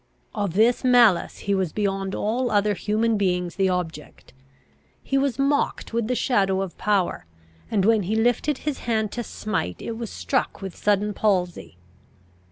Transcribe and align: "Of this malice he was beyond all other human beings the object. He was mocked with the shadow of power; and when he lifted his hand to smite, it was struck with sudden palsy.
"Of 0.33 0.53
this 0.55 0.83
malice 0.83 1.37
he 1.45 1.53
was 1.53 1.71
beyond 1.73 2.15
all 2.15 2.49
other 2.49 2.73
human 2.73 3.17
beings 3.19 3.55
the 3.55 3.69
object. 3.69 4.33
He 5.03 5.15
was 5.15 5.37
mocked 5.37 5.93
with 5.93 6.07
the 6.07 6.15
shadow 6.15 6.61
of 6.63 6.75
power; 6.75 7.27
and 7.69 7.85
when 7.85 8.01
he 8.01 8.15
lifted 8.15 8.57
his 8.57 8.79
hand 8.89 9.11
to 9.11 9.23
smite, 9.23 9.79
it 9.79 9.97
was 9.99 10.09
struck 10.09 10.59
with 10.59 10.75
sudden 10.75 11.13
palsy. 11.13 11.77